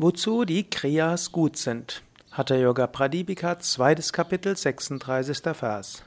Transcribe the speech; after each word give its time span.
Wozu 0.00 0.44
die 0.44 0.62
Kriyas 0.62 1.32
gut 1.32 1.56
sind. 1.56 2.02
Hatha 2.30 2.54
Yoga 2.54 2.86
Pradipika, 2.86 3.58
zweites 3.58 4.12
Kapitel, 4.12 4.56
36. 4.56 5.40
Vers. 5.54 6.04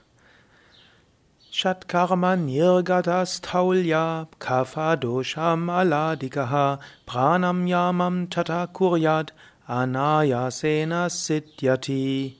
Shatkarma 1.51 2.37
nirgadas 2.37 3.41
taulya 3.41 4.29
kapha 4.39 4.95
dosham 4.95 5.69
aladikaha 5.69 6.79
pranam 7.05 7.67
yamam 7.67 8.29
tata 8.29 8.65
kuryat 8.67 9.33
anayasena 9.67 11.09
siddhyati. 11.09 12.37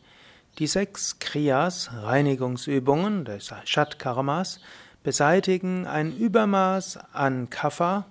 Die 0.58 0.68
sechs 0.68 1.20
Kriyas, 1.20 1.90
Reinigungsübungen 2.02 3.26
des 3.26 3.54
Shatkarmas, 3.66 4.62
beseitigen 5.04 5.86
ein 5.86 6.16
Übermaß 6.16 7.00
an 7.12 7.50
Kapha 7.50 8.06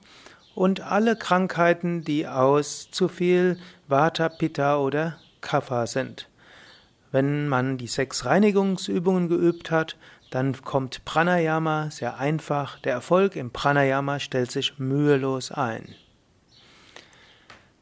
und 0.54 0.80
alle 0.80 1.16
Krankheiten, 1.16 2.04
die 2.04 2.26
aus 2.26 2.90
zu 2.90 3.08
viel 3.08 3.58
Vata, 3.88 4.28
Pitta 4.28 4.78
oder 4.78 5.18
Kapha 5.40 5.86
sind. 5.86 6.28
Wenn 7.12 7.48
man 7.48 7.78
die 7.78 7.86
sechs 7.86 8.24
Reinigungsübungen 8.24 9.28
geübt 9.28 9.70
hat, 9.70 9.96
dann 10.30 10.60
kommt 10.62 11.04
Pranayama 11.04 11.90
sehr 11.90 12.18
einfach. 12.18 12.78
Der 12.80 12.92
Erfolg 12.92 13.34
im 13.34 13.50
Pranayama 13.50 14.20
stellt 14.20 14.50
sich 14.50 14.78
mühelos 14.78 15.50
ein. 15.50 15.94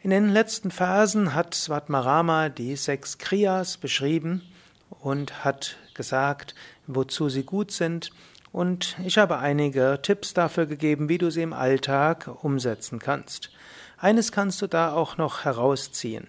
In 0.01 0.10
den 0.10 0.30
letzten 0.30 0.71
Phasen 0.71 1.35
hat 1.35 1.55
Svatmarama 1.55 2.48
die 2.48 2.77
sechs 2.77 3.19
Kriyas 3.19 3.77
beschrieben 3.77 4.43
und 4.88 5.45
hat 5.45 5.77
gesagt, 5.93 6.55
wozu 6.87 7.29
sie 7.29 7.43
gut 7.43 7.73
sind 7.73 8.10
und 8.52 8.97
ich 9.05 9.19
habe 9.19 9.38
einige 9.38 9.98
Tipps 10.02 10.34
dafür 10.34 10.66
gegeben, 10.66 11.09
wie 11.09 11.19
du 11.19 11.30
sie 11.30 11.43
im 11.43 11.52
Alltag 11.52 12.30
umsetzen 12.43 12.98
kannst. 12.98 13.51
Eines 13.98 14.33
kannst 14.33 14.62
du 14.62 14.66
da 14.66 14.93
auch 14.93 15.16
noch 15.16 15.45
herausziehen. 15.45 16.29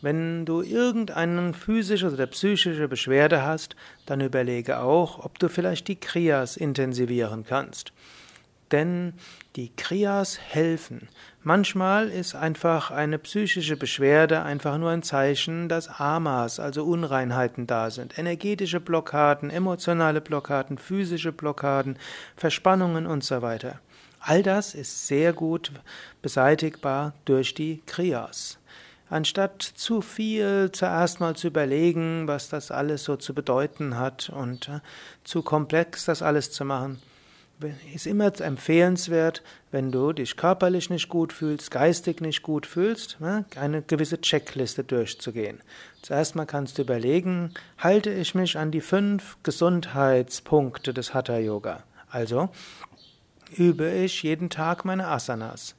Wenn 0.00 0.46
du 0.46 0.62
irgendeine 0.62 1.52
physische 1.52 2.12
oder 2.12 2.26
psychische 2.26 2.86
Beschwerde 2.86 3.42
hast, 3.42 3.74
dann 4.06 4.20
überlege 4.20 4.78
auch, 4.78 5.24
ob 5.24 5.38
du 5.40 5.48
vielleicht 5.48 5.88
die 5.88 5.98
Kriyas 5.98 6.56
intensivieren 6.56 7.44
kannst. 7.44 7.92
Denn 8.72 9.14
die 9.56 9.74
Kriyas 9.74 10.38
helfen. 10.38 11.08
Manchmal 11.42 12.08
ist 12.08 12.34
einfach 12.34 12.90
eine 12.90 13.18
psychische 13.18 13.76
Beschwerde 13.76 14.42
einfach 14.42 14.76
nur 14.76 14.90
ein 14.90 15.02
Zeichen, 15.02 15.68
dass 15.68 15.88
Amas, 15.88 16.60
also 16.60 16.84
Unreinheiten 16.84 17.66
da 17.66 17.90
sind. 17.90 18.18
Energetische 18.18 18.80
Blockaden, 18.80 19.48
emotionale 19.50 20.20
Blockaden, 20.20 20.76
physische 20.78 21.32
Blockaden, 21.32 21.98
Verspannungen 22.36 23.06
und 23.06 23.24
so 23.24 23.40
weiter. 23.40 23.80
All 24.20 24.42
das 24.42 24.74
ist 24.74 25.06
sehr 25.06 25.32
gut 25.32 25.72
beseitigbar 26.22 27.14
durch 27.24 27.54
die 27.54 27.82
Kriyas. 27.86 28.58
Anstatt 29.10 29.62
zu 29.62 30.02
viel 30.02 30.70
zuerst 30.72 31.20
mal 31.20 31.34
zu 31.34 31.46
überlegen, 31.46 32.28
was 32.28 32.50
das 32.50 32.70
alles 32.70 33.04
so 33.04 33.16
zu 33.16 33.32
bedeuten 33.32 33.96
hat 33.96 34.28
und 34.28 34.68
äh, 34.68 34.80
zu 35.24 35.42
komplex 35.42 36.04
das 36.04 36.20
alles 36.20 36.52
zu 36.52 36.66
machen, 36.66 37.00
ist 37.94 38.06
immer 38.06 38.32
empfehlenswert, 38.40 39.42
wenn 39.70 39.90
du 39.90 40.12
dich 40.12 40.36
körperlich 40.36 40.90
nicht 40.90 41.08
gut 41.08 41.32
fühlst, 41.32 41.70
geistig 41.70 42.20
nicht 42.20 42.42
gut 42.42 42.66
fühlst, 42.66 43.20
ne, 43.20 43.44
eine 43.56 43.82
gewisse 43.82 44.20
Checkliste 44.20 44.84
durchzugehen. 44.84 45.60
Zuerst 46.02 46.36
mal 46.36 46.46
kannst 46.46 46.78
du 46.78 46.82
überlegen, 46.82 47.52
halte 47.78 48.10
ich 48.10 48.34
mich 48.34 48.56
an 48.56 48.70
die 48.70 48.80
fünf 48.80 49.36
Gesundheitspunkte 49.42 50.94
des 50.94 51.14
Hatha 51.14 51.38
Yoga? 51.38 51.82
Also 52.10 52.48
übe 53.56 53.90
ich 53.90 54.22
jeden 54.22 54.50
Tag 54.50 54.84
meine 54.84 55.08
Asanas. 55.08 55.74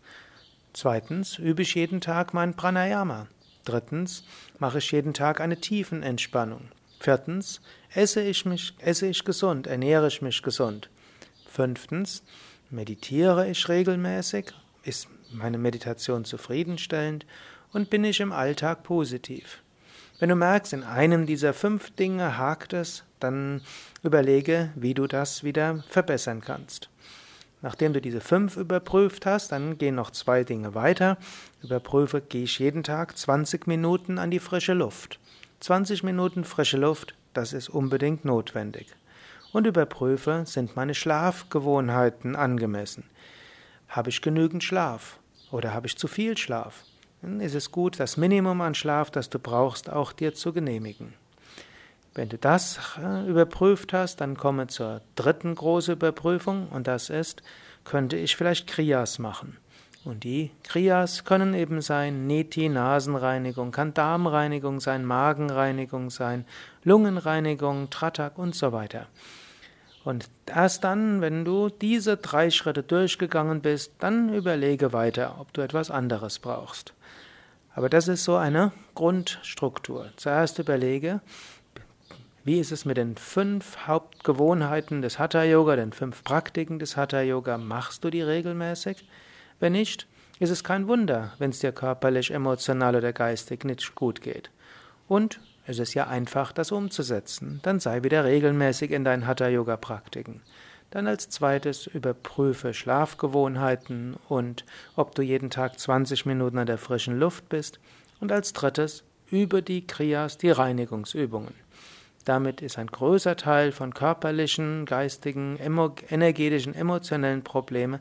Zweitens 0.73 1.37
übe 1.37 1.61
ich 1.61 1.75
jeden 1.75 2.01
Tag 2.01 2.33
mein 2.33 2.55
Pranayama. 2.55 3.27
Drittens 3.65 4.23
mache 4.59 4.79
ich 4.79 4.91
jeden 4.91 5.13
Tag 5.13 5.41
eine 5.41 5.59
Tiefenentspannung. 5.59 6.69
Viertens 6.99 7.61
esse 7.93 8.21
ich 8.21 8.45
mich, 8.45 8.73
esse 8.79 9.07
ich 9.07 9.23
gesund, 9.23 9.67
ernähre 9.67 10.07
ich 10.07 10.21
mich 10.21 10.41
gesund. 10.43 10.89
Fünftens, 11.49 12.23
meditiere 12.69 13.49
ich 13.49 13.67
regelmäßig? 13.67 14.53
Ist 14.83 15.07
meine 15.31 15.57
Meditation 15.57 16.23
zufriedenstellend? 16.23 17.25
Und 17.73 17.89
bin 17.89 18.03
ich 18.03 18.19
im 18.19 18.31
Alltag 18.31 18.83
positiv? 18.83 19.61
Wenn 20.19 20.29
du 20.29 20.35
merkst, 20.35 20.73
in 20.73 20.83
einem 20.83 21.25
dieser 21.25 21.53
fünf 21.53 21.91
Dinge 21.91 22.37
hakt 22.37 22.73
es, 22.73 23.03
dann 23.19 23.61
überlege, 24.03 24.71
wie 24.75 24.93
du 24.93 25.07
das 25.07 25.43
wieder 25.43 25.83
verbessern 25.89 26.41
kannst. 26.41 26.89
Nachdem 27.61 27.93
du 27.93 28.01
diese 28.01 28.21
fünf 28.21 28.55
überprüft 28.55 29.25
hast, 29.25 29.51
dann 29.51 29.77
gehen 29.77 29.95
noch 29.95 30.11
zwei 30.11 30.43
Dinge 30.43 30.75
weiter. 30.75 31.17
Überprüfe, 31.61 32.21
gehe 32.21 32.43
ich 32.43 32.59
jeden 32.59 32.83
Tag 32.83 33.17
20 33.17 33.67
Minuten 33.67 34.17
an 34.17 34.31
die 34.31 34.39
frische 34.39 34.73
Luft. 34.73 35.19
20 35.59 36.03
Minuten 36.03 36.45
frische 36.45 36.77
Luft, 36.77 37.15
das 37.33 37.53
ist 37.53 37.69
unbedingt 37.69 38.23
notwendig 38.23 38.95
und 39.53 39.67
überprüfe, 39.67 40.43
sind 40.45 40.75
meine 40.75 40.93
Schlafgewohnheiten 40.93 42.35
angemessen. 42.35 43.03
Habe 43.87 44.09
ich 44.09 44.21
genügend 44.21 44.63
Schlaf 44.63 45.19
oder 45.51 45.73
habe 45.73 45.87
ich 45.87 45.97
zu 45.97 46.07
viel 46.07 46.37
Schlaf? 46.37 46.83
Dann 47.21 47.41
ist 47.41 47.55
es 47.55 47.71
gut, 47.71 47.99
das 47.99 48.17
Minimum 48.17 48.61
an 48.61 48.75
Schlaf, 48.75 49.11
das 49.11 49.29
du 49.29 49.39
brauchst, 49.39 49.89
auch 49.89 50.13
dir 50.13 50.33
zu 50.33 50.53
genehmigen. 50.53 51.13
Wenn 52.13 52.29
du 52.29 52.37
das 52.37 52.79
äh, 53.01 53.27
überprüft 53.27 53.93
hast, 53.93 54.21
dann 54.21 54.37
komme 54.37 54.67
zur 54.67 55.01
dritten 55.15 55.55
großen 55.55 55.93
Überprüfung 55.93 56.67
und 56.69 56.87
das 56.87 57.09
ist, 57.09 57.43
könnte 57.83 58.17
ich 58.17 58.35
vielleicht 58.35 58.67
Kriyas 58.67 59.19
machen. 59.19 59.57
Und 60.09 60.23
die 60.23 60.49
Kriyas 60.63 61.23
können 61.23 61.53
eben 61.53 61.81
sein 61.81 62.25
Neti, 62.25 62.67
Nasenreinigung, 62.67 63.71
kann 63.71 63.93
Darmreinigung 63.93 64.79
sein, 64.79 65.05
Magenreinigung 65.05 66.09
sein, 66.09 66.45
Lungenreinigung, 66.83 67.91
Tratak 67.91 68.39
und 68.39 68.55
so 68.55 68.71
weiter. 68.71 69.05
Und 70.03 70.27
erst 70.47 70.83
dann, 70.83 71.21
wenn 71.21 71.45
du 71.45 71.69
diese 71.69 72.17
drei 72.17 72.49
Schritte 72.49 72.81
durchgegangen 72.81 73.61
bist, 73.61 73.91
dann 73.99 74.33
überlege 74.33 74.93
weiter, 74.93 75.35
ob 75.39 75.53
du 75.53 75.61
etwas 75.61 75.91
anderes 75.91 76.39
brauchst. 76.39 76.95
Aber 77.75 77.87
das 77.87 78.07
ist 78.07 78.23
so 78.23 78.35
eine 78.35 78.71
Grundstruktur. 78.95 80.09
Zuerst 80.15 80.57
überlege, 80.57 81.21
wie 82.43 82.59
ist 82.59 82.71
es 82.71 82.83
mit 82.83 82.97
den 82.97 83.15
fünf 83.15 83.85
Hauptgewohnheiten 83.85 85.03
des 85.03 85.19
Hatha 85.19 85.43
Yoga, 85.43 85.75
den 85.75 85.93
fünf 85.93 86.23
Praktiken 86.23 86.79
des 86.79 86.97
Hatha 86.97 87.21
Yoga? 87.21 87.59
Machst 87.59 88.03
du 88.03 88.09
die 88.09 88.23
regelmäßig? 88.23 89.05
Wenn 89.59 89.73
nicht, 89.73 90.07
ist 90.39 90.49
es 90.49 90.63
kein 90.63 90.87
Wunder, 90.87 91.33
wenn 91.37 91.49
es 91.49 91.59
dir 91.59 91.71
körperlich, 91.71 92.31
emotional 92.31 92.95
oder 92.95 93.11
geistig 93.11 93.65
nicht 93.65 93.95
gut 93.95 94.21
geht. 94.21 94.49
Und 95.07 95.39
es 95.65 95.79
ist 95.79 95.93
ja 95.93 96.07
einfach, 96.07 96.51
das 96.51 96.71
umzusetzen. 96.71 97.59
Dann 97.63 97.79
sei 97.79 98.03
wieder 98.03 98.23
regelmäßig 98.23 98.91
in 98.91 99.03
deinen 99.03 99.27
Hatha-Yoga-Praktiken. 99.27 100.41
Dann 100.91 101.07
als 101.07 101.29
zweites 101.29 101.85
überprüfe 101.87 102.73
Schlafgewohnheiten 102.73 104.15
und 104.27 104.65
ob 104.95 105.13
du 105.13 105.21
jeden 105.21 105.49
Tag 105.49 105.77
20 105.77 106.25
Minuten 106.25 106.57
an 106.57 106.65
der 106.65 106.77
frischen 106.77 107.19
Luft 107.19 107.49
bist. 107.49 107.79
Und 108.19 108.31
als 108.31 108.53
drittes 108.53 109.03
übe 109.29 109.61
die 109.61 109.85
Kriyas, 109.85 110.37
die 110.37 110.49
Reinigungsübungen. 110.49 111.53
Damit 112.25 112.61
ist 112.61 112.77
ein 112.77 112.87
größer 112.87 113.35
Teil 113.35 113.71
von 113.71 113.93
körperlichen, 113.93 114.85
geistigen, 114.85 115.57
energetischen, 116.09 116.75
emotionellen 116.75 117.43
Problemen 117.43 117.99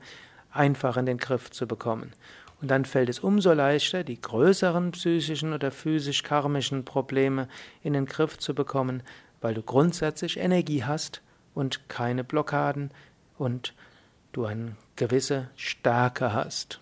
einfach 0.58 0.96
in 0.96 1.06
den 1.06 1.18
Griff 1.18 1.50
zu 1.50 1.66
bekommen. 1.66 2.12
Und 2.60 2.70
dann 2.70 2.84
fällt 2.84 3.08
es 3.08 3.20
umso 3.20 3.52
leichter, 3.52 4.02
die 4.02 4.20
größeren 4.20 4.90
psychischen 4.90 5.52
oder 5.52 5.70
physisch-karmischen 5.70 6.84
Probleme 6.84 7.48
in 7.82 7.92
den 7.92 8.06
Griff 8.06 8.36
zu 8.38 8.54
bekommen, 8.54 9.02
weil 9.40 9.54
du 9.54 9.62
grundsätzlich 9.62 10.38
Energie 10.38 10.84
hast 10.84 11.22
und 11.54 11.88
keine 11.88 12.24
Blockaden 12.24 12.90
und 13.36 13.74
du 14.32 14.44
eine 14.44 14.76
gewisse 14.96 15.48
Stärke 15.54 16.32
hast. 16.32 16.80